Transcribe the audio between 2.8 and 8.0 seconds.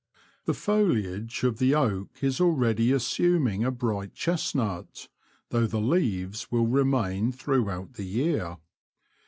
as suming a bright chestnut, though the leaves will remain throughout